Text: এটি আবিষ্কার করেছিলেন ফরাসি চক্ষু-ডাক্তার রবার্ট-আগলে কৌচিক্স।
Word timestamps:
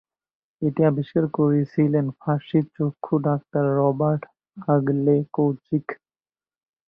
এটি 0.61 0.81
আবিষ্কার 0.85 1.25
করেছিলেন 1.37 2.05
ফরাসি 2.19 2.59
চক্ষু-ডাক্তার 2.75 3.63
রবার্ট-আগলে 3.79 5.15
কৌচিক্স। 5.33 5.93